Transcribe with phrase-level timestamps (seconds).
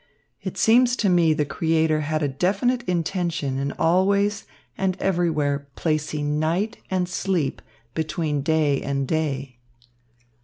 [0.41, 6.39] It seems to me the Creator had a definite intention in always and everywhere placing
[6.39, 7.61] night and sleep
[7.93, 9.57] between day and day."